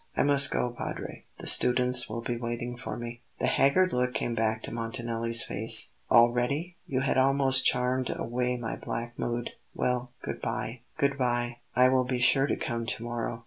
"I 0.17 0.23
must 0.23 0.49
go, 0.49 0.71
Padre; 0.71 1.25
the 1.37 1.45
students 1.45 2.09
will 2.09 2.21
be 2.21 2.35
waiting 2.35 2.75
for 2.75 2.97
me." 2.97 3.21
The 3.37 3.45
haggard 3.45 3.93
look 3.93 4.15
came 4.15 4.33
back 4.33 4.63
to 4.63 4.73
Montanelli's 4.73 5.43
face. 5.43 5.93
"Already? 6.09 6.75
You 6.87 7.01
had 7.01 7.19
almost 7.19 7.65
charmed 7.67 8.09
away 8.09 8.57
my 8.57 8.75
black 8.75 9.13
mood. 9.19 9.51
Well, 9.75 10.11
good 10.23 10.41
bye." 10.41 10.79
"Good 10.97 11.19
bye. 11.19 11.59
I 11.75 11.89
will 11.89 12.05
be 12.05 12.17
sure 12.17 12.47
to 12.47 12.55
come 12.55 12.87
to 12.87 13.03
morrow." 13.03 13.39